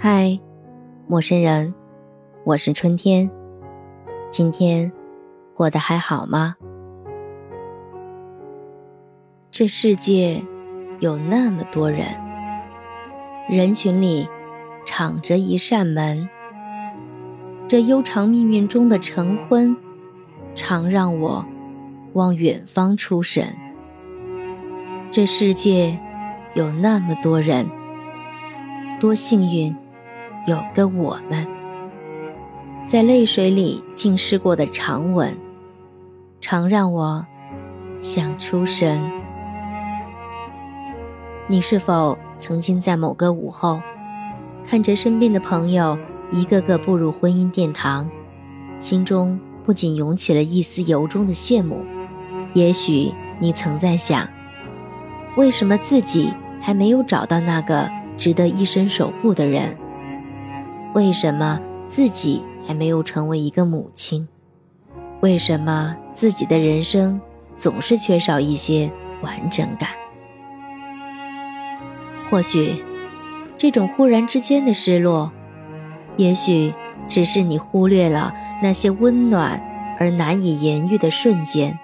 [0.00, 0.38] 嗨，
[1.08, 1.74] 陌生人，
[2.44, 3.28] 我是春天。
[4.30, 4.92] 今天
[5.56, 6.54] 过得还好吗？
[9.50, 10.40] 这世界
[11.00, 12.06] 有那么多人，
[13.50, 14.28] 人群里
[14.86, 16.28] 敞着一扇门。
[17.66, 19.76] 这悠长命运中的晨昏，
[20.54, 21.44] 常让我
[22.12, 23.44] 望远方出神。
[25.10, 25.98] 这世界
[26.54, 27.68] 有那么多人，
[29.00, 29.74] 多幸运！
[30.48, 31.46] 有个我们，
[32.86, 35.36] 在泪水里浸湿过的长吻，
[36.40, 37.26] 常让我
[38.00, 38.98] 想出神。
[41.48, 43.82] 你是否曾经在某个午后，
[44.64, 45.98] 看着身边的朋友
[46.32, 48.08] 一个个步入婚姻殿堂，
[48.78, 51.84] 心中不仅涌起了一丝由衷的羡慕？
[52.54, 54.26] 也许你曾在想，
[55.36, 57.86] 为什么自己还没有找到那个
[58.16, 59.76] 值得一生守护的人？
[60.98, 64.26] 为什么自己还没有成为一个母亲？
[65.20, 67.20] 为什么自己的人生
[67.56, 68.90] 总是缺少一些
[69.22, 69.90] 完整感？
[72.28, 72.82] 或许，
[73.56, 75.30] 这种忽然之间的失落，
[76.16, 76.74] 也许
[77.06, 79.62] 只是你忽略了那些温暖
[80.00, 81.78] 而难以言喻的瞬间。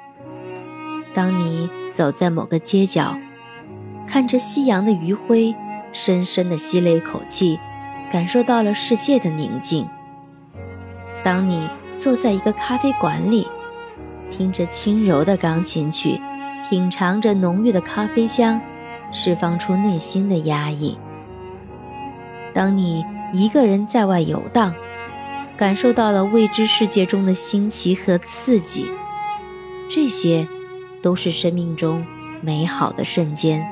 [1.14, 3.16] 当你走在某个街角，
[4.08, 5.54] 看着夕阳的余晖，
[5.92, 7.60] 深深的吸了一口气。
[8.10, 9.88] 感受到了世界的宁静。
[11.22, 13.48] 当你坐在一个咖啡馆里，
[14.30, 16.20] 听着轻柔的钢琴曲，
[16.68, 18.60] 品尝着浓郁的咖啡香，
[19.10, 20.98] 释放出内心的压抑。
[22.52, 24.74] 当你一个人在外游荡，
[25.56, 28.90] 感受到了未知世界中的新奇和刺激，
[29.88, 30.46] 这些，
[31.00, 32.04] 都是生命中
[32.40, 33.66] 美好的瞬间。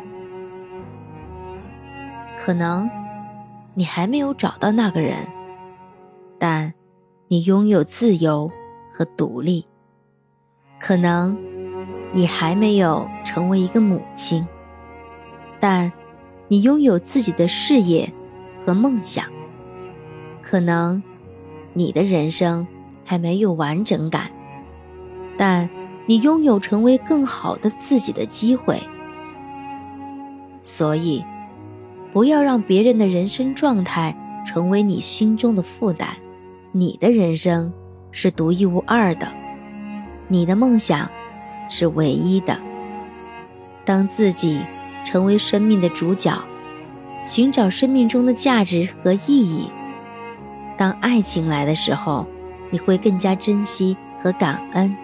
[2.38, 2.88] 可能。
[3.74, 5.16] 你还没有找到那个人，
[6.38, 6.74] 但
[7.28, 8.50] 你拥有自由
[8.90, 9.66] 和独立。
[10.78, 11.38] 可能
[12.12, 14.46] 你还没有成为一个母亲，
[15.58, 15.90] 但
[16.48, 18.12] 你拥有自己的事业
[18.58, 19.24] 和梦想。
[20.42, 21.02] 可能
[21.72, 22.66] 你的人生
[23.06, 24.30] 还没有完整感，
[25.38, 25.70] 但
[26.04, 28.78] 你拥有成为更好的自己的机会。
[30.60, 31.24] 所以。
[32.12, 34.14] 不要让别人的人生状态
[34.46, 36.08] 成为你心中的负担。
[36.70, 37.72] 你的人生
[38.10, 39.28] 是独一无二的，
[40.28, 41.10] 你的梦想
[41.68, 42.58] 是唯一的。
[43.84, 44.60] 当自己
[45.04, 46.42] 成为生命的主角，
[47.24, 49.70] 寻找生命中的价值和意义。
[50.76, 52.26] 当爱情来的时候，
[52.70, 54.94] 你会更加珍惜和感恩。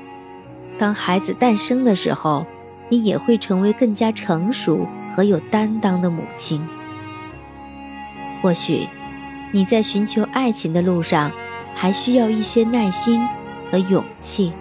[0.79, 2.47] 当孩子诞生的时候，
[2.89, 6.67] 你也会成为更加成熟和有担当的母亲。
[8.41, 8.89] 或许，
[9.53, 11.33] 你在寻求爱情的路上，
[11.75, 13.21] 还需要一些耐心
[13.71, 14.53] 和勇气；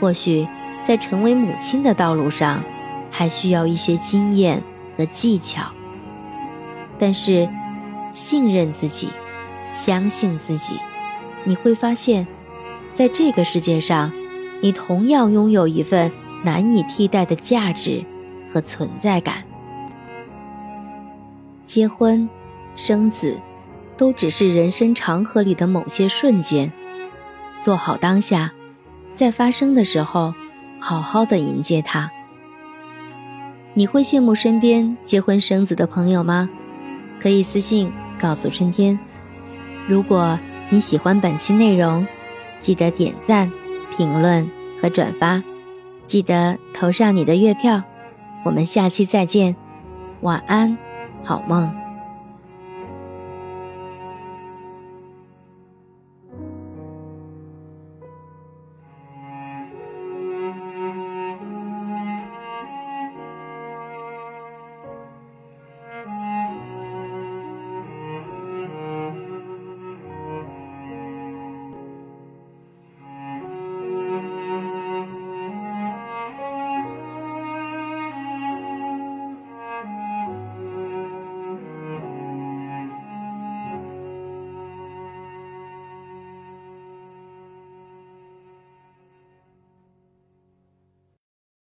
[0.00, 0.48] 或许，
[0.82, 2.62] 在成为母亲的道路上，
[3.10, 4.62] 还需要一些经验
[4.96, 5.70] 和技巧。
[6.98, 7.48] 但是，
[8.12, 9.08] 信任自己，
[9.72, 10.80] 相信自己，
[11.44, 12.26] 你会发现，
[12.94, 14.10] 在这个世界上，
[14.62, 16.10] 你同样拥有一份
[16.42, 18.02] 难以替代的价值
[18.50, 19.44] 和存在感。
[21.66, 22.26] 结婚。
[22.76, 23.40] 生子，
[23.96, 26.70] 都只是人生长河里的某些瞬间。
[27.60, 28.52] 做好当下，
[29.12, 30.32] 在发生的时候，
[30.78, 32.10] 好好的迎接它。
[33.74, 36.48] 你会羡慕身边结婚生子的朋友吗？
[37.18, 38.98] 可以私信告诉春天。
[39.88, 40.38] 如果
[40.68, 42.06] 你喜欢本期内容，
[42.60, 43.50] 记得点赞、
[43.96, 44.48] 评论
[44.80, 45.42] 和转发，
[46.06, 47.82] 记得投上你的月票。
[48.44, 49.56] 我们下期再见，
[50.20, 50.76] 晚安，
[51.24, 51.85] 好梦。